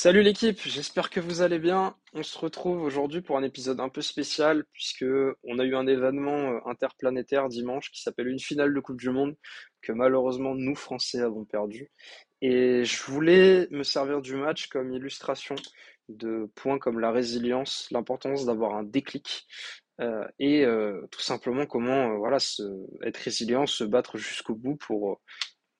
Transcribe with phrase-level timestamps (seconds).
[0.00, 1.96] Salut l'équipe, j'espère que vous allez bien.
[2.12, 5.04] On se retrouve aujourd'hui pour un épisode un peu spécial puisque
[5.42, 9.10] on a eu un événement euh, interplanétaire dimanche qui s'appelle une finale de Coupe du
[9.10, 9.34] Monde
[9.82, 11.90] que malheureusement nous Français avons perdu.
[12.42, 15.56] Et je voulais me servir du match comme illustration
[16.08, 19.48] de points comme la résilience, l'importance d'avoir un déclic
[20.00, 22.38] euh, et euh, tout simplement comment voilà
[23.02, 25.20] être résilient, se battre jusqu'au bout pour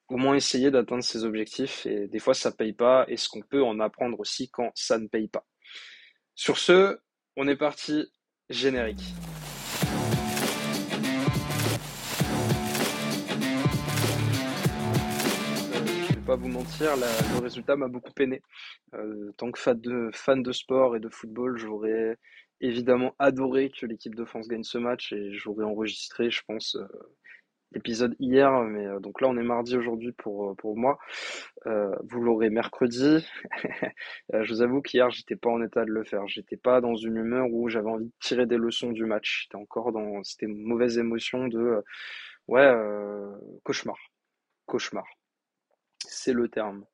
[0.09, 1.87] au moins essayer d'atteindre ses objectifs.
[1.87, 3.05] Et des fois, ça paye pas.
[3.09, 5.47] Et ce qu'on peut en apprendre aussi quand ça ne paye pas.
[6.35, 6.99] Sur ce,
[7.37, 8.07] on est parti.
[8.51, 9.02] Générique.
[15.75, 18.41] Euh, je vais pas vous mentir, le résultat m'a beaucoup peiné.
[18.95, 22.16] Euh, tant que fan de, fan de sport et de football, j'aurais
[22.63, 26.88] évidemment adoré que l'équipe de France gagne ce match et j'aurais enregistré, je pense, euh,
[27.73, 30.99] l'épisode hier, mais euh, donc là on est mardi aujourd'hui pour, euh, moi.
[31.67, 33.27] Euh, vous l'aurez mercredi.
[34.33, 36.27] je vous avoue qu'hier j'étais pas en état de le faire.
[36.29, 39.43] J'étais pas dans une humeur où j'avais envie de tirer des leçons du match.
[39.45, 41.83] J'étais encore dans c'était une mauvaise émotion de
[42.49, 42.75] ouais
[43.65, 43.99] cauchemar.
[44.66, 45.07] Cauchemar.
[46.07, 46.85] C'est le terme.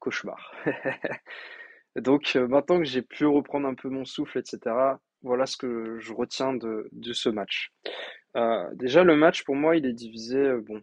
[0.00, 0.54] Cauchemar.
[1.96, 4.74] donc maintenant que j'ai pu reprendre un peu mon souffle, etc.,
[5.22, 7.72] voilà ce que je retiens de ce match.
[8.36, 10.38] Euh, déjà, le match, pour moi, il est divisé.
[10.38, 10.82] Euh, bon,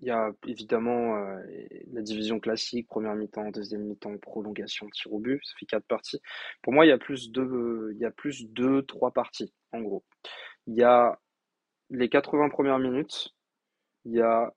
[0.00, 1.42] il y a évidemment euh,
[1.92, 6.20] la division classique, première mi-temps, deuxième mi-temps, prolongation, tir au but, ça fait quatre parties.
[6.62, 9.80] Pour moi, il y a plus de, il y a plus deux, trois parties, en
[9.80, 10.04] gros.
[10.66, 11.18] Il y a
[11.90, 13.34] les 80 premières minutes,
[14.04, 14.52] il y a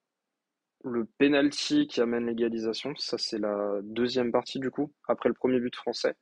[0.83, 5.59] le penalty qui amène l'égalisation, ça c'est la deuxième partie du coup, après le premier
[5.59, 6.15] but français,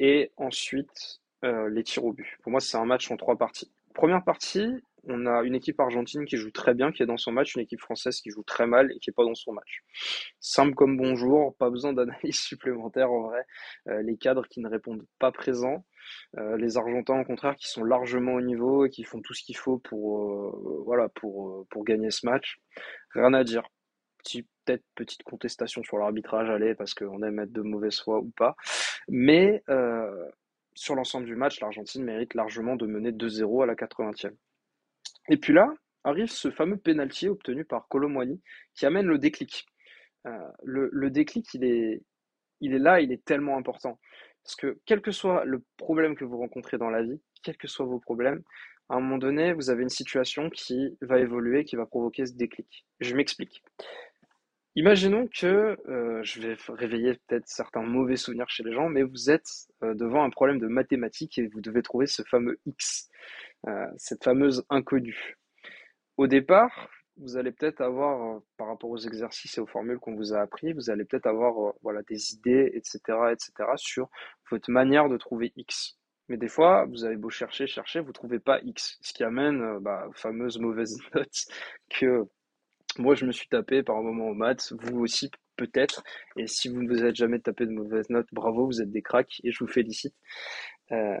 [0.00, 2.36] et ensuite les tirs au but.
[2.42, 3.70] Pour moi, c'est un match en trois parties.
[3.98, 7.32] Première partie, on a une équipe argentine qui joue très bien, qui est dans son
[7.32, 9.82] match, une équipe française qui joue très mal et qui n'est pas dans son match.
[10.38, 13.44] Simple comme bonjour, pas besoin d'analyse supplémentaire en vrai.
[13.88, 15.84] Euh, les cadres qui ne répondent pas présents,
[16.36, 19.42] euh, les Argentins au contraire qui sont largement au niveau et qui font tout ce
[19.42, 22.60] qu'il faut pour, euh, voilà, pour, pour gagner ce match.
[23.14, 23.64] Rien à dire.
[24.32, 28.54] peut-être petite contestation sur l'arbitrage, allez, parce qu'on aime être de mauvaise foi ou pas.
[29.08, 29.60] Mais
[30.78, 34.32] sur l'ensemble du match, l'Argentine mérite largement de mener 2-0 à la 80e.
[35.28, 35.74] Et puis là,
[36.04, 38.40] arrive ce fameux pénalty obtenu par Colomwani
[38.74, 39.66] qui amène le déclic.
[40.26, 40.30] Euh,
[40.62, 42.02] le, déclic, il est,
[42.60, 43.98] il est là, il est tellement important.
[44.44, 47.66] Parce que quel que soit le problème que vous rencontrez dans la vie, quels que
[47.66, 48.42] soient vos problèmes,
[48.88, 52.34] à un moment donné, vous avez une situation qui va évoluer, qui va provoquer ce
[52.34, 52.86] déclic.
[53.00, 53.62] Je m'explique.
[54.78, 59.28] Imaginons que euh, je vais réveiller peut-être certains mauvais souvenirs chez les gens, mais vous
[59.28, 63.10] êtes euh, devant un problème de mathématiques et vous devez trouver ce fameux x,
[63.66, 65.36] euh, cette fameuse inconnue.
[66.16, 70.32] Au départ, vous allez peut-être avoir, par rapport aux exercices et aux formules qu'on vous
[70.32, 73.00] a appris, vous allez peut-être avoir voilà, des idées, etc.,
[73.32, 74.08] etc., sur
[74.48, 75.98] votre manière de trouver x.
[76.28, 79.24] Mais des fois, vous avez beau chercher, chercher, vous ne trouvez pas x, ce qui
[79.24, 81.46] amène bah, aux fameuses mauvaises notes
[81.90, 82.28] que
[82.96, 86.02] moi, je me suis tapé par un moment au maths, vous aussi peut-être.
[86.36, 89.02] Et si vous ne vous êtes jamais tapé de mauvaises notes, bravo, vous êtes des
[89.02, 90.14] cracks et je vous félicite.
[90.92, 91.18] Euh,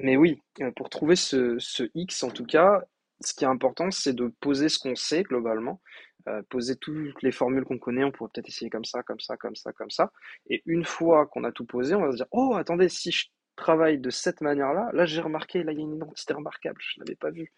[0.00, 2.82] mais oui, euh, pour trouver ce, ce, X, en tout cas,
[3.20, 5.80] ce qui est important, c'est de poser ce qu'on sait globalement,
[6.28, 9.36] euh, poser toutes les formules qu'on connaît, on pourrait peut-être essayer comme ça, comme ça,
[9.36, 10.10] comme ça, comme ça.
[10.48, 13.26] Et une fois qu'on a tout posé, on va se dire, oh, attendez, si je
[13.56, 17.00] travaille de cette manière-là, là, j'ai remarqué, là, il y a une identité remarquable, je
[17.00, 17.52] ne l'avais pas vue.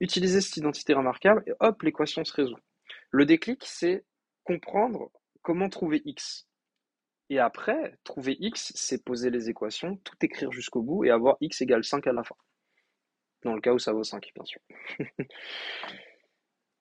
[0.00, 2.58] Utiliser cette identité remarquable et hop, l'équation se résout.
[3.10, 4.04] Le déclic, c'est
[4.44, 5.10] comprendre
[5.42, 6.48] comment trouver x.
[7.28, 11.60] Et après, trouver x, c'est poser les équations, tout écrire jusqu'au bout et avoir x
[11.60, 12.34] égale 5 à la fin.
[13.42, 14.60] Dans le cas où ça vaut 5, bien sûr.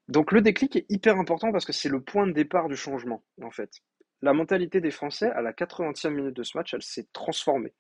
[0.08, 3.24] Donc le déclic est hyper important parce que c'est le point de départ du changement,
[3.44, 3.72] en fait.
[4.22, 7.74] La mentalité des Français, à la 80e minute de ce match, elle s'est transformée.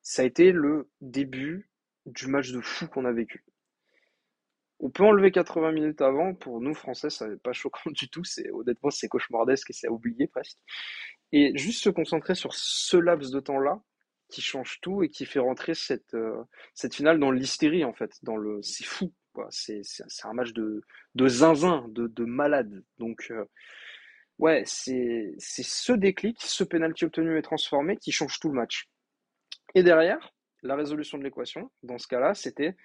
[0.00, 1.68] Ça a été le début
[2.06, 3.44] du match de fou qu'on a vécu.
[4.80, 6.34] On peut enlever 80 minutes avant.
[6.34, 8.24] Pour nous, Français, ça n'est pas choquant du tout.
[8.24, 10.58] C'est, honnêtement, c'est cauchemardesque et c'est à oublier presque.
[11.32, 13.80] Et juste se concentrer sur ce laps de temps-là,
[14.28, 16.42] qui change tout et qui fait rentrer cette, euh,
[16.74, 18.12] cette finale dans l'hystérie, en fait.
[18.22, 19.46] Dans le, c'est fou, quoi.
[19.50, 20.82] C'est, c'est, un match de,
[21.14, 22.84] de zinzin, de, de malade.
[22.98, 23.44] Donc, euh,
[24.38, 28.88] ouais, c'est, c'est ce déclic, ce penalty obtenu et transformé qui change tout le match.
[29.74, 32.76] Et derrière, la résolution de l'équation, dans ce cas-là, c'était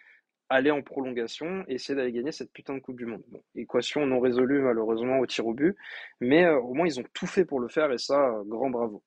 [0.52, 3.24] aller en prolongation et essayer d'aller gagner cette putain de Coupe du Monde.
[3.30, 5.76] Bon, équation non résolue malheureusement au tir au but,
[6.20, 8.70] mais euh, au moins ils ont tout fait pour le faire et ça, euh, grand
[8.70, 9.02] bravo.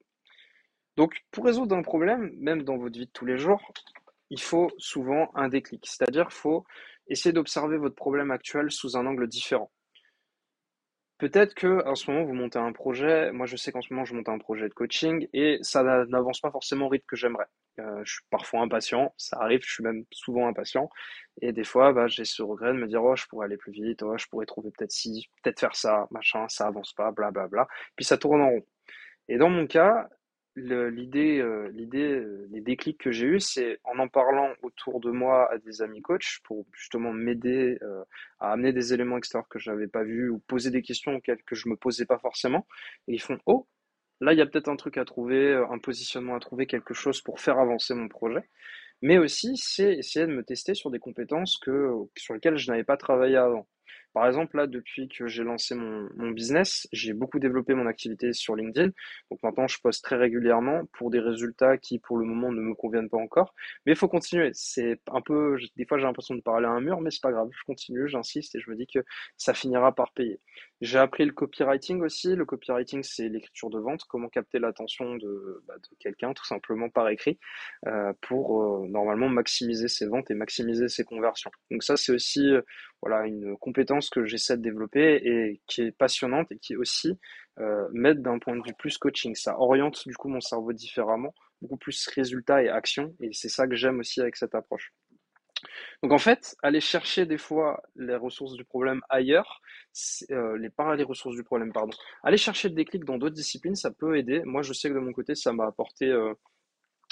[0.97, 3.73] Donc pour résoudre un problème, même dans votre vie de tous les jours,
[4.31, 6.65] il faut souvent un déclic, c'est-à-dire faut
[7.09, 9.71] essayer d'observer votre problème actuel sous un angle différent.
[11.25, 13.33] Peut-être que ce moment vous montez un projet.
[13.33, 16.39] Moi, je sais qu'en ce moment je monte un projet de coaching et ça n'avance
[16.39, 17.47] pas forcément au rythme que j'aimerais.
[17.79, 20.91] Euh, je suis parfois impatient, ça arrive, je suis même souvent impatient.
[21.41, 23.73] Et des fois, bah, j'ai ce regret de me dire, oh, je pourrais aller plus
[23.73, 27.31] vite, oh, je pourrais trouver peut-être ci, peut-être faire ça, machin, ça avance pas, bla
[27.31, 27.69] bla bla.
[27.97, 28.67] Puis ça tourne en rond.
[29.29, 30.11] Et dans mon cas,
[30.57, 35.11] l'idée, euh, l'idée, euh, les déclics que j'ai eu, c'est en en parlant autour de
[35.11, 38.05] moi à des amis coachs pour justement m'aider euh,
[38.41, 41.43] à amener des éléments extérieurs que je n'avais pas vus ou poser des questions auxquelles
[41.45, 42.67] que je me posais pas forcément.
[43.09, 43.67] Et ils font, oh,
[44.21, 47.21] là il y a peut-être un truc à trouver, un positionnement à trouver, quelque chose
[47.21, 48.49] pour faire avancer mon projet.
[49.03, 52.85] Mais aussi, c'est essayer de me tester sur des compétences que, sur lesquelles je n'avais
[52.85, 53.67] pas travaillé avant.
[54.15, 58.55] Par exemple, là, depuis que j'ai lancé mon, business, j'ai beaucoup développé mon activité sur
[58.55, 58.91] LinkedIn.
[59.31, 62.75] Donc maintenant, je poste très régulièrement pour des résultats qui, pour le moment, ne me
[62.75, 63.55] conviennent pas encore.
[63.85, 64.51] Mais il faut continuer.
[64.55, 67.33] C'est un peu, des fois, j'ai l'impression de parler à un mur, mais c'est pas
[67.33, 67.49] grave.
[67.53, 69.01] Je continue, j'insiste et je me dis que
[69.37, 70.41] ça finira par payer.
[70.81, 72.37] J'ai appris le copywriting aussi.
[72.37, 77.09] Le copywriting, c'est l'écriture de vente, comment capter l'attention de, bah, quelqu'un, tout simplement par
[77.09, 77.39] écrit,
[77.87, 81.51] euh, pour euh, normalement maximiser ses ventes et maximiser ses conversions.
[81.71, 82.63] Donc ça, c'est aussi euh,
[83.25, 87.19] une compétence que j'essaie de développer et qui est passionnante et qui aussi
[87.59, 89.35] euh, m'aide d'un point de vue plus coaching.
[89.35, 93.15] Ça oriente du coup mon cerveau différemment, beaucoup plus résultat et action.
[93.21, 94.93] Et c'est ça que j'aime aussi avec cette approche.
[96.03, 99.61] Donc en fait, aller chercher des fois les ressources du problème ailleurs,
[100.31, 101.97] euh, les pas les ressources du problème, pardon.
[102.23, 104.43] Aller chercher le déclic dans d'autres disciplines, ça peut aider.
[104.45, 106.35] Moi, je sais que de mon côté, ça m'a apporté, euh,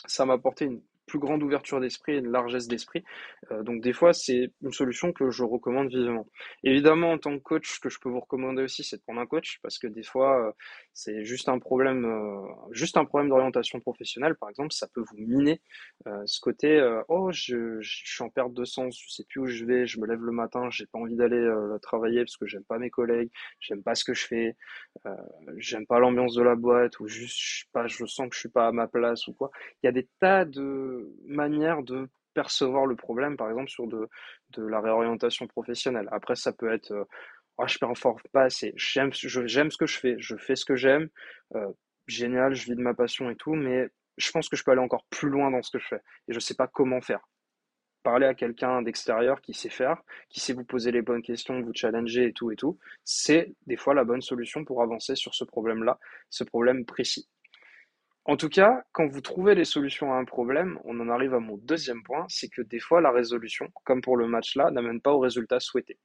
[0.06, 3.04] ça m'a apporté une plus grande ouverture d'esprit et une largesse d'esprit.
[3.50, 6.26] Euh, donc des fois, c'est une solution que je recommande vivement.
[6.64, 9.20] Évidemment, en tant que coach, ce que je peux vous recommander aussi, c'est de prendre
[9.20, 10.52] un coach parce que des fois, euh,
[10.92, 15.16] c'est juste un problème, euh, juste un problème d'orientation professionnelle, par exemple, ça peut vous
[15.18, 15.60] miner
[16.24, 16.80] ce côté.
[17.08, 20.06] oh, je, suis en perte de sens, je sais plus où je vais, je me
[20.06, 21.48] lève le matin, j'ai pas envie d'aller
[21.80, 24.56] travailler parce que j'aime pas mes collègues, j'aime pas ce que je fais,
[25.56, 28.40] j'aime pas l'ambiance de la boîte ou juste, je, sais pas, je sens que je
[28.40, 29.50] suis pas à ma place ou quoi.
[29.82, 34.08] Il y a des tas de manière de percevoir le problème, par exemple, sur de,
[34.50, 36.08] de la réorientation professionnelle.
[36.12, 36.92] Après, ça peut être,
[37.58, 41.08] oh, je performe pas assez, j'aime, ce que je fais, je fais ce que j'aime,
[41.54, 41.72] euh,
[42.06, 44.80] génial, je vis de ma passion et tout, mais je pense que je peux aller
[44.80, 47.20] encore plus loin dans ce que je fais et je sais pas comment faire.
[48.02, 51.72] Parler à quelqu'un d'extérieur qui sait faire, qui sait vous poser les bonnes questions, vous
[51.72, 55.44] challenger et tout et tout, c'est des fois la bonne solution pour avancer sur ce
[55.44, 55.98] problème-là,
[56.28, 57.28] ce problème précis.
[58.24, 61.40] En tout cas, quand vous trouvez les solutions à un problème, on en arrive à
[61.40, 65.00] mon deuxième point, c'est que des fois la résolution, comme pour le match là, n'amène
[65.00, 65.98] pas au résultat souhaité.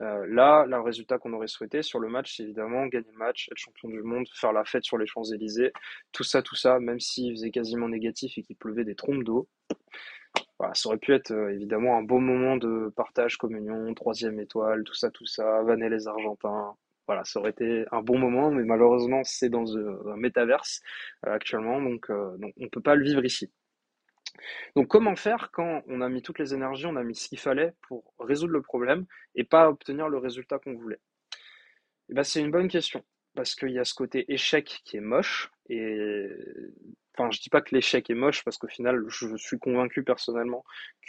[0.00, 3.48] Euh, là, le résultat qu'on aurait souhaité sur le match, c'est évidemment gagner le match,
[3.52, 5.72] être champion du monde, faire la fête sur les Champs-Élysées,
[6.10, 9.48] tout ça, tout ça, même s'il faisait quasiment négatif et qu'il pleuvait des trompes d'eau.
[10.58, 14.82] Voilà, ça aurait pu être euh, évidemment un beau moment de partage, communion, troisième étoile,
[14.84, 16.74] tout ça, tout ça, vanner les Argentins,
[17.06, 20.80] voilà, ça aurait été un bon moment, mais malheureusement, c'est dans un métaverse
[21.26, 23.50] euh, actuellement, donc, euh, on ne peut pas le vivre ici.
[24.76, 27.38] Donc comment faire quand on a mis toutes les énergies, on a mis ce qu'il
[27.38, 31.00] fallait pour résoudre le problème et pas obtenir le résultat qu'on voulait?
[32.08, 35.00] Eh ben, C'est une bonne question, parce qu'il y a ce côté échec qui est
[35.00, 36.28] moche, et
[37.18, 40.64] Enfin, je dis pas que l'échec est moche parce qu'au final, je suis convaincu personnellement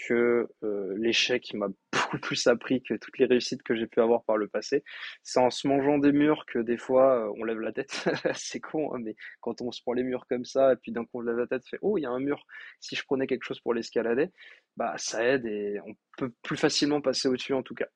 [0.06, 4.26] que euh, l'échec m'a beaucoup plus appris que toutes les réussites que j'ai pu avoir
[4.26, 4.84] par le passé.
[5.24, 8.04] C'est en se mangeant des murs que des fois euh, on lève la tête.
[8.36, 11.06] c'est con, hein, mais quand on se prend les murs comme ça et puis d'un
[11.06, 12.46] coup on lève la tête, fait oh il y a un mur.
[12.82, 14.28] Si je prenais quelque chose pour l'escalader,
[14.76, 17.88] bah ça aide et on peut plus facilement passer au-dessus en tout cas.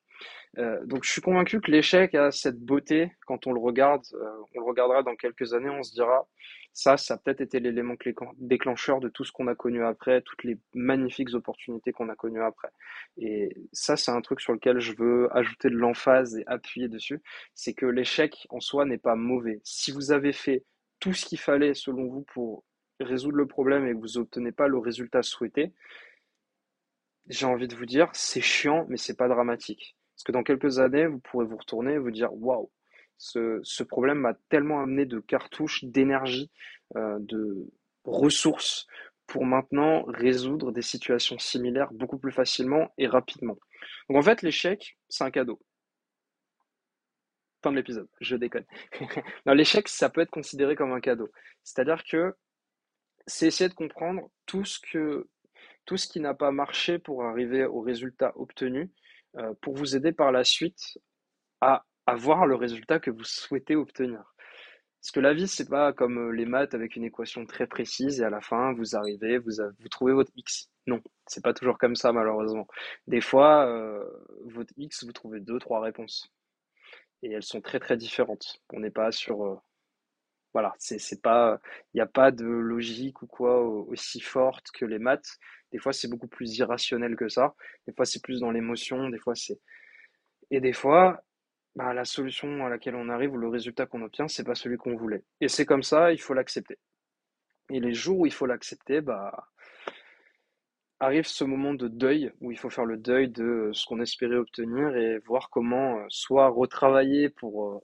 [0.57, 4.29] Euh, donc je suis convaincu que l'échec a cette beauté quand on le regarde, euh,
[4.55, 6.27] on le regardera dans quelques années, on se dira
[6.77, 7.95] ça, ça a peut-être été l'élément
[8.37, 12.43] déclencheur de tout ce qu'on a connu après, toutes les magnifiques opportunités qu'on a connues
[12.43, 12.69] après.
[13.17, 17.19] Et ça, c'est un truc sur lequel je veux ajouter de l'emphase et appuyer dessus,
[17.55, 19.59] c'est que l'échec en soi n'est pas mauvais.
[19.63, 20.65] Si vous avez fait
[20.99, 22.63] tout ce qu'il fallait selon vous pour
[22.99, 25.73] résoudre le problème et que vous n'obtenez pas le résultat souhaité,
[27.27, 29.96] j'ai envie de vous dire, c'est chiant, mais c'est pas dramatique.
[30.17, 32.71] Parce que dans quelques années, vous pourrez vous retourner et vous dire waouh,
[33.17, 36.49] ce, problème m'a tellement amené de cartouches, d'énergie,
[36.95, 37.69] euh, de
[38.03, 38.87] ressources
[39.27, 43.59] pour maintenant résoudre des situations similaires beaucoup plus facilement et rapidement.
[44.09, 45.61] Donc en fait, l'échec, c'est un cadeau.
[47.61, 48.65] Fin de l'épisode, je déconne.
[49.45, 51.29] l'échec, ça peut être considéré comme un cadeau.
[51.63, 52.33] C'est-à-dire que
[53.27, 55.27] c'est essayer de comprendre tout ce que
[55.85, 58.91] tout ce qui n'a pas marché pour arriver au résultat obtenu
[59.61, 60.97] pour vous aider par la suite
[61.61, 64.23] à avoir le résultat que vous souhaitez obtenir.
[65.01, 68.19] Parce que la vie, c'est pas comme euh, les maths avec une équation très précise
[68.19, 69.51] et à la fin, vous arrivez, vous,
[69.89, 70.69] trouvez votre x.
[70.87, 72.67] Non, c'est pas toujours comme ça, malheureusement.
[73.07, 74.03] Des fois, euh,
[74.45, 76.31] votre x, vous trouvez deux, trois réponses.
[77.23, 78.61] et elles sont très très différentes.
[78.73, 79.55] On n'est pas sur, euh,
[80.57, 81.59] voilà, c'est pas,
[81.93, 85.37] il n'y a pas de logique ou quoi aussi forte que les maths.
[85.71, 87.53] Des fois, c'est beaucoup plus irrationnel que ça.
[87.85, 89.07] Des fois, c'est plus dans l'émotion.
[89.09, 89.59] Des fois, c'est
[90.49, 91.21] et des fois,
[91.75, 94.77] bah, la solution à laquelle on arrive ou le résultat qu'on obtient, c'est pas celui
[94.77, 95.23] qu'on voulait.
[95.41, 96.79] Et c'est comme ça, il faut l'accepter.
[97.69, 99.47] Et les jours où il faut l'accepter, bah,
[100.99, 104.37] arrive ce moment de deuil où il faut faire le deuil de ce qu'on espérait
[104.37, 107.79] obtenir et voir comment euh, soit retravailler pour euh,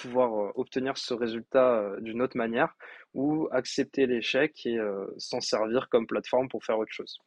[0.00, 2.74] pouvoir euh, obtenir ce résultat d'une autre manière
[3.14, 4.78] ou accepter l'échec et
[5.16, 7.18] s'en servir comme plateforme pour faire autre chose.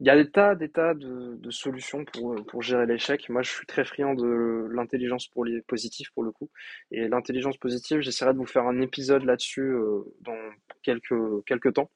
[0.00, 3.28] Il y a des tas, des tas de, solutions pour, pour gérer l'échec.
[3.28, 6.50] Moi, je suis très friand de l'intelligence pour les positive pour le coup.
[6.90, 9.74] Et l'intelligence positive, j'essaierai de vous faire un épisode là-dessus
[10.20, 10.38] dans
[10.82, 11.90] quelques, quelques temps.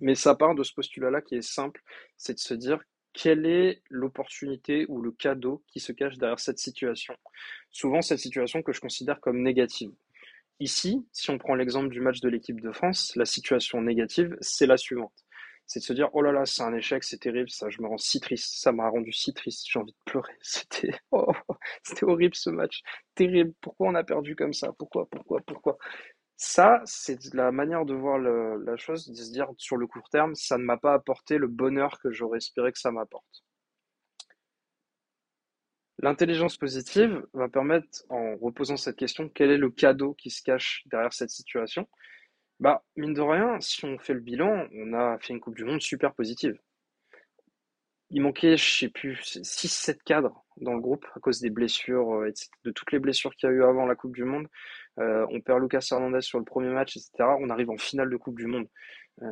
[0.00, 1.82] Mais ça part de ce postulat-là qui est simple,
[2.16, 2.78] c'est de se dire
[3.18, 7.14] quelle est l'opportunité ou le cadeau qui se cache derrière cette situation?
[7.72, 9.90] Souvent, cette situation que je considère comme négative.
[10.60, 14.66] Ici, si on prend l'exemple du match de l'équipe de France, la situation négative, c'est
[14.66, 15.26] la suivante.
[15.66, 17.88] C'est de se dire, oh là là, c'est un échec, c'est terrible, ça, je me
[17.88, 20.34] rends si triste, ça m'a rendu si triste, j'ai envie de pleurer.
[20.40, 21.32] C'était, oh,
[21.82, 22.82] c'était horrible ce match,
[23.16, 23.52] terrible.
[23.60, 24.72] Pourquoi on a perdu comme ça?
[24.78, 25.76] Pourquoi, pourquoi, pourquoi?
[26.40, 30.36] Ça, c'est la manière de voir la chose, de se dire sur le court terme,
[30.36, 33.44] ça ne m'a pas apporté le bonheur que j'aurais espéré que ça m'apporte.
[35.98, 40.84] L'intelligence positive va permettre, en reposant cette question, quel est le cadeau qui se cache
[40.86, 41.88] derrière cette situation?
[42.60, 45.64] Bah, mine de rien, si on fait le bilan, on a fait une Coupe du
[45.64, 46.56] Monde super positive.
[48.10, 52.32] Il manquait, je sais plus, 6-7 cadres dans le groupe à cause des blessures, euh,
[52.64, 54.48] de toutes les blessures qu'il y a eu avant la Coupe du Monde.
[54.98, 57.36] Euh, on perd Lucas Hernandez sur le premier match, etc.
[57.40, 58.68] On arrive en finale de Coupe du Monde.
[59.22, 59.26] Euh,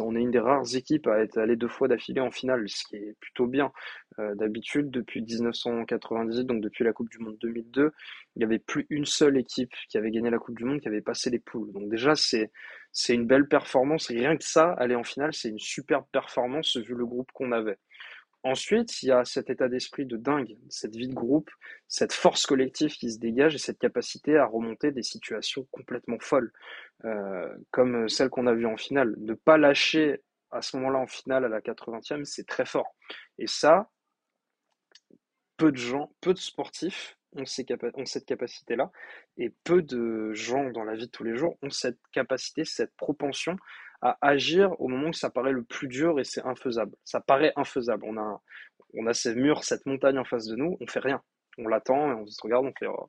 [0.00, 2.84] on est une des rares équipes à être allé deux fois d'affilée en finale, ce
[2.84, 3.72] qui est plutôt bien.
[4.18, 7.90] d'habitude, depuis 1998, donc depuis la Coupe du Monde 2002,
[8.36, 10.88] il n'y avait plus une seule équipe qui avait gagné la Coupe du Monde qui
[10.88, 11.72] avait passé les poules.
[11.72, 12.50] Donc déjà, c'est
[13.08, 14.08] une belle performance.
[14.08, 17.78] Rien que ça, aller en finale, c'est une superbe performance vu le groupe qu'on avait.
[18.44, 21.50] Ensuite, il y a cet état d'esprit de dingue, cette vie de groupe,
[21.86, 26.52] cette force collective qui se dégage et cette capacité à remonter des situations complètement folles,
[27.04, 29.14] euh, comme celle qu'on a vue en finale.
[29.18, 32.96] Ne pas lâcher à ce moment-là en finale à la 80e, c'est très fort.
[33.38, 33.90] Et ça,
[35.56, 38.90] peu de gens, peu de sportifs ont, cette capacité-là,
[39.38, 42.94] et peu de gens dans la vie de tous les jours ont cette capacité, cette
[42.96, 43.56] propension
[44.02, 46.96] à agir au moment où ça paraît le plus dur et c'est infaisable.
[47.04, 48.04] Ça paraît infaisable.
[48.06, 48.42] On a,
[48.94, 51.22] on a ces murs, cette montagne en face de nous, on fait rien.
[51.58, 53.08] On l'attend et on se regarde, on fait oh,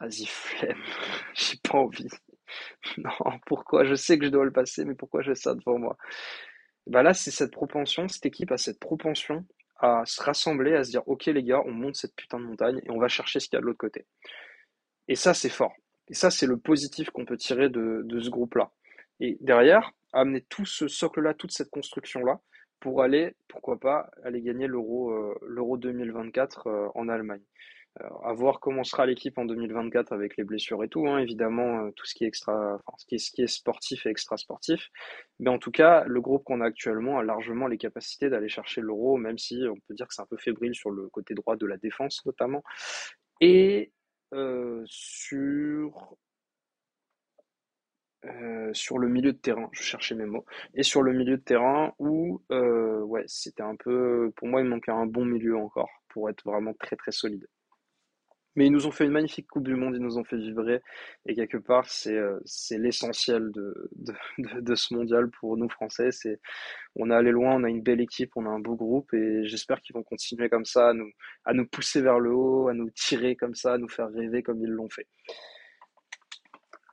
[0.00, 0.82] vas-y flemme,
[1.34, 2.08] j'ai pas envie.
[2.98, 3.10] non,
[3.46, 3.84] pourquoi?
[3.84, 5.96] Je sais que je dois le passer, mais pourquoi j'ai ça devant moi?
[6.86, 10.90] Bah là, c'est cette propension, cette équipe a cette propension à se rassembler, à se
[10.90, 13.48] dire, ok les gars, on monte cette putain de montagne et on va chercher ce
[13.48, 14.06] qu'il y a de l'autre côté.
[15.08, 15.74] Et ça, c'est fort.
[16.08, 18.70] Et ça, c'est le positif qu'on peut tirer de, ce groupe-là.
[19.20, 22.40] Et derrière, amener tout ce socle-là, toute cette construction-là,
[22.80, 27.42] pour aller, pourquoi pas, aller gagner l'Euro euh, l'Euro 2024 euh, en Allemagne.
[28.02, 31.90] Euh, à voir comment sera l'équipe en 2024 avec les blessures et tout, hein, évidemment,
[31.92, 34.90] tout ce qui est extra, enfin, ce qui est, sportif et extra sportif.
[35.38, 38.82] Mais en tout cas, le groupe qu'on a actuellement a largement les capacités d'aller chercher
[38.82, 41.56] l'euro, même si on peut dire que c'est un peu fébrile sur le côté droit
[41.56, 42.62] de la défense notamment.
[43.40, 43.92] Et
[44.86, 46.16] sur
[48.26, 51.42] euh, sur le milieu de terrain, je cherchais mes mots, et sur le milieu de
[51.42, 55.90] terrain où, euh, ouais, c'était un peu, pour moi, il manquait un bon milieu encore
[56.08, 57.46] pour être vraiment très très solide.
[58.56, 60.80] Mais ils nous ont fait une magnifique Coupe du Monde, ils nous ont fait vibrer.
[61.26, 62.38] Et quelque part, c'est euh,
[62.70, 64.14] l'essentiel de, de,
[64.60, 66.12] de, ce mondial pour nous Français.
[66.12, 66.40] C'est
[66.94, 69.44] on est allé loin, on a une belle équipe, on a un beau groupe et
[69.44, 71.10] j'espère qu'ils vont continuer comme ça, à nous,
[71.44, 74.42] à nous pousser vers le haut, à nous tirer comme ça, à nous faire rêver
[74.44, 75.08] comme ils l'ont fait.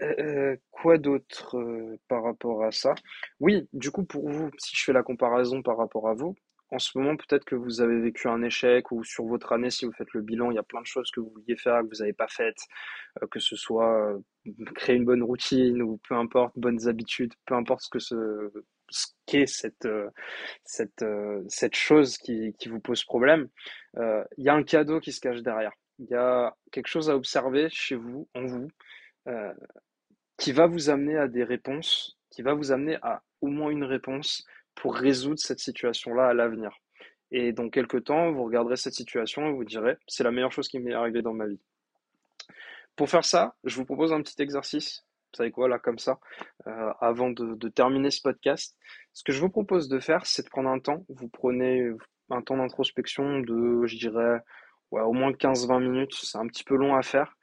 [0.01, 2.95] Euh, euh quoi d'autre euh, par rapport à ça?
[3.39, 6.35] Oui, du coup, pour vous, si je fais la comparaison par rapport à vous,
[6.71, 9.85] en ce moment, peut-être que vous avez vécu un échec ou sur votre année, si
[9.85, 11.87] vous faites le bilan, il y a plein de choses que vous vouliez faire que
[11.87, 12.65] vous n'avez pas faites,
[13.21, 14.19] euh, que ce soit euh,
[14.75, 18.51] créer une bonne routine ou peu importe, bonnes habitudes, peu importe ce que ce,
[18.89, 20.09] ce qu'est cette, euh,
[20.63, 21.05] cette,
[21.49, 23.49] cette chose qui, qui vous pose problème,
[23.97, 25.73] il y a un cadeau qui se cache derrière.
[25.99, 28.69] Il y a quelque chose à observer chez vous, en vous,
[30.41, 33.83] qui va vous amener à des réponses, qui va vous amener à au moins une
[33.83, 34.43] réponse
[34.73, 36.71] pour résoudre cette situation-là à l'avenir.
[37.29, 40.67] Et dans quelques temps, vous regarderez cette situation et vous direz, c'est la meilleure chose
[40.67, 41.59] qui m'est arrivée dans ma vie.
[42.95, 45.05] Pour faire ça, je vous propose un petit exercice.
[45.31, 46.19] Vous savez quoi, là, comme ça,
[46.65, 48.75] euh, avant de, terminer ce podcast.
[49.13, 51.05] Ce que je vous propose de faire, c'est de prendre un temps.
[51.07, 51.87] Vous prenez
[52.31, 54.39] un temps d'introspection de, je dirais,
[54.89, 56.15] ouais, au moins 15-20 minutes.
[56.15, 57.37] C'est un petit peu long à faire.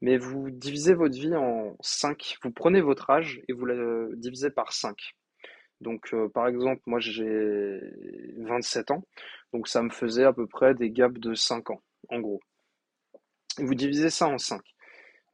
[0.00, 2.38] Mais vous divisez votre vie en 5.
[2.42, 4.96] Vous prenez votre âge et vous la divisez par 5.
[5.80, 7.80] Donc, euh, par exemple, moi j'ai
[8.38, 9.04] 27 ans.
[9.52, 12.40] Donc, ça me faisait à peu près des gaps de 5 ans, en gros.
[13.58, 14.60] Vous divisez ça en 5.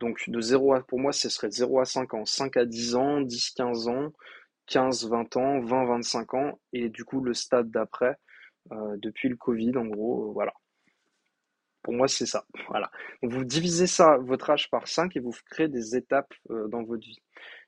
[0.00, 2.94] Donc, de 0 à, pour moi, ce serait 0 à 5 ans, 5 à 10
[2.96, 4.12] ans, 10, 15 ans,
[4.66, 6.58] 15, 20 ans, 20, 25 ans.
[6.72, 8.16] Et du coup, le stade d'après,
[8.72, 10.52] euh, depuis le Covid, en gros, euh, voilà.
[11.82, 12.44] Pour moi, c'est ça.
[12.68, 12.90] Voilà.
[13.22, 16.82] Donc, vous divisez ça, votre âge par 5 et vous créez des étapes euh, dans
[16.82, 17.18] votre vie.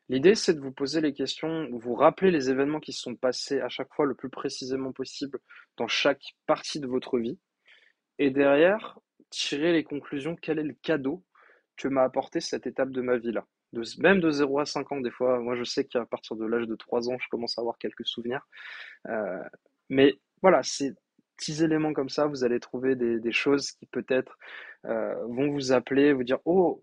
[0.08, 3.60] L'idée, c'est de vous poser les questions, vous rappeler les événements qui se sont passés
[3.60, 5.38] à chaque fois le plus précisément possible
[5.76, 7.38] dans chaque partie de votre vie.
[8.18, 8.98] Et derrière,
[9.30, 11.24] tirer les conclusions, quel est le cadeau
[11.76, 13.46] que m'a apporté cette étape de ma vie-là?
[13.98, 16.66] Même de 0 à 5 ans, des fois, moi je sais qu'à partir de l'âge
[16.66, 18.46] de 3 ans, je commence à avoir quelques souvenirs.
[19.08, 19.42] Euh,
[19.88, 20.92] mais voilà, c'est
[21.36, 24.38] petits éléments comme ça, vous allez trouver des, choses qui peut-être
[24.86, 26.82] euh, vont vous appeler, vous dire Oh,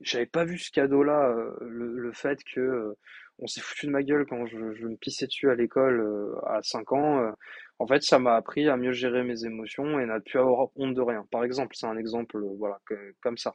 [0.00, 2.98] j'avais pas vu ce cadeau-là, euh, le, fait que euh,
[3.38, 6.92] on s'est foutu de ma gueule quand je, me pissais dessus à l'école à 5
[6.92, 7.32] ans.
[7.78, 10.94] en fait, ça m'a appris à mieux gérer mes émotions et n'a plus avoir honte
[10.94, 11.24] de rien.
[11.30, 12.80] Par exemple, c'est un exemple voilà
[13.22, 13.54] comme ça.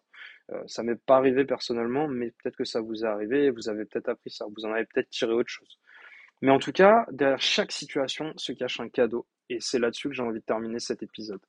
[0.67, 3.85] ça m'est pas arrivé personnellement, mais peut-être que ça vous est arrivé et vous avez
[3.85, 5.79] peut-être appris ça, vous en avez peut-être tiré autre chose.
[6.43, 10.13] Mais en tout cas, derrière chaque situation se cache un cadeau et c'est là-dessus que
[10.13, 11.39] j'ai envie de terminer cet épisode.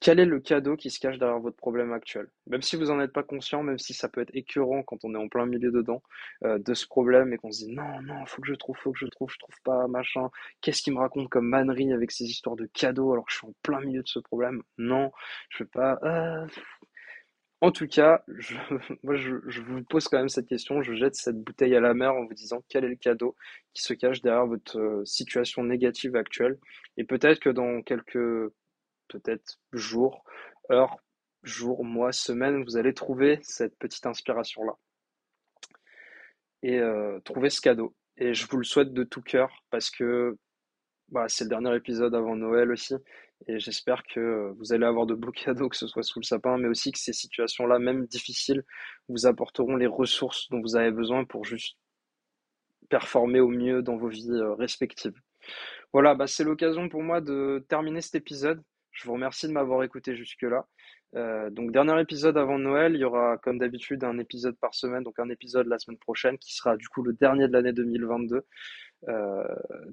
[0.00, 2.26] Quel est le cadeau qui se cache derrière votre problème actuel?
[2.46, 5.14] Même si vous n'en êtes pas conscient, même si ça peut être écœurant quand on
[5.14, 6.02] est en plein milieu dedans
[6.44, 8.92] euh, de ce problème et qu'on se dit non, non, faut que je trouve, faut
[8.92, 10.30] que je trouve, je trouve pas, machin.
[10.62, 13.46] Qu'est-ce qu'il me raconte comme mannerie avec ces histoires de cadeaux alors que je suis
[13.46, 14.62] en plein milieu de ce problème?
[14.78, 15.12] Non,
[15.50, 15.98] je veux pas.
[16.04, 16.46] Euh.
[17.62, 21.80] En tout cas, je, vous pose quand même cette question, je jette cette bouteille à
[21.80, 23.34] la mer en vous disant quel est le cadeau
[23.72, 26.58] qui se cache derrière votre euh, situation négative actuelle.
[26.98, 28.52] Et peut-être que dans quelques
[29.08, 30.24] peut-être jours,
[30.70, 30.96] heures,
[31.42, 34.74] jours, mois, semaines, vous allez trouver cette petite inspiration-là.
[36.62, 37.94] Et euh, trouver ce cadeau.
[38.18, 40.36] Et je vous le souhaite de tout cœur parce que
[41.10, 42.94] voilà, c'est le dernier épisode avant Noël aussi.
[43.48, 46.58] Et j'espère que vous allez avoir de beaux cadeaux, que ce soit sous le sapin,
[46.58, 48.64] mais aussi que ces situations-là, même difficiles,
[49.08, 51.76] vous apporteront les ressources dont vous avez besoin pour juste
[52.88, 55.20] performer au mieux dans vos vies euh, respectives.
[55.92, 58.62] Voilà, bah c'est l'occasion pour moi de terminer cet épisode.
[58.92, 60.66] Je vous remercie de m'avoir écouté jusque-là.
[61.14, 65.02] Euh, donc dernier épisode avant Noël, il y aura comme d'habitude un épisode par semaine,
[65.02, 68.44] donc un épisode la semaine prochaine qui sera du coup le dernier de l'année 2022.
[69.08, 69.44] Euh,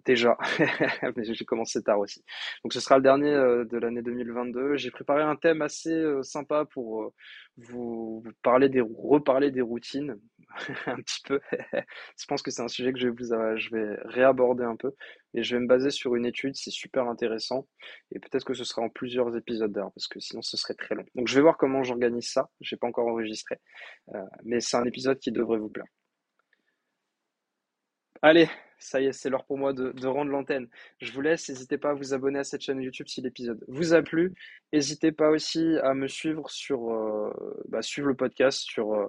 [0.06, 0.38] déjà,
[1.16, 2.24] mais j'ai commencé tard aussi.
[2.64, 4.78] Donc ce sera le dernier euh, de l'année 2022.
[4.78, 7.14] J'ai préparé un thème assez euh, sympa pour
[7.58, 10.20] vous, parler des reparler des routines
[10.88, 11.40] un petit peu.
[12.18, 14.94] je pense que c'est un sujet que je vais vous je vais réaborder un peu
[15.34, 17.68] et je vais me baser sur une étude, c'est super intéressant
[18.12, 20.96] et peut-être que ce sera en plusieurs épisodes d'ailleurs parce que sinon ce serait très
[20.96, 21.06] long.
[21.16, 22.50] Donc je vais voir comment j'organise ça.
[22.62, 23.58] J'ai pas encore enregistré,
[24.44, 25.88] mais c'est un épisode qui devrait vous plaire.
[28.22, 28.48] Allez,
[28.84, 30.68] ça y est, c'est l'heure pour moi de, rendre l'antenne.
[31.00, 33.94] Je vous laisse, n'hésitez pas à vous abonner à cette chaîne YouTube si l'épisode vous
[33.94, 34.34] a plu.
[34.74, 37.32] N'hésitez pas aussi à me suivre sur, euh,
[37.70, 39.08] bah, suivre le podcast sur euh,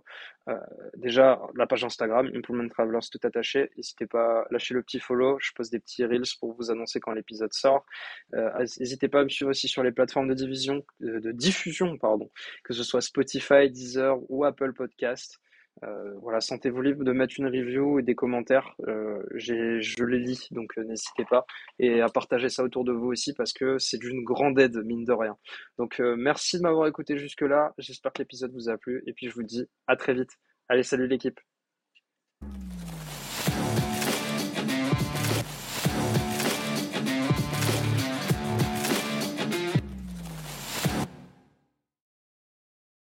[0.48, 0.54] euh,
[0.96, 3.70] déjà la page Instagram, Implement Travelers tout attaché.
[3.76, 7.00] N'hésitez pas à lâcher le petit follow, je pose des petits reels pour vous annoncer
[7.00, 7.84] quand l'épisode sort.
[8.32, 12.30] N'hésitez pas à me suivre aussi sur les plateformes de, division, de diffusion, pardon,
[12.62, 15.40] que ce soit Spotify, Deezer ou Apple Podcast.
[15.82, 18.74] Euh, voilà, sentez-vous libre de mettre une review et des commentaires.
[18.86, 21.44] Euh, je les lis, donc euh, n'hésitez pas.
[21.78, 25.04] Et à partager ça autour de vous aussi parce que c'est d'une grande aide, mine
[25.04, 25.36] de rien.
[25.78, 27.74] Donc merci de m'avoir écouté jusque-là.
[27.78, 29.02] J'espère que l'épisode vous a plu.
[29.06, 30.30] Et puis je vous dis à très vite.
[30.68, 31.40] Allez, salut l'équipe.